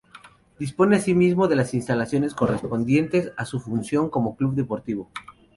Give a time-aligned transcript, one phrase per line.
[0.57, 5.11] Dispone asimismo de las instalaciones correspondientes a su función como club deportivo.